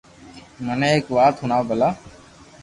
مني 0.65 0.87
ايڪ 0.93 1.05
وات 1.15 1.35
ھڻاو 1.43 1.61
ڀلا 1.69 1.89